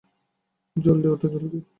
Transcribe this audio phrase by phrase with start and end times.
[0.75, 1.59] জলদি, ওঠ জলদি।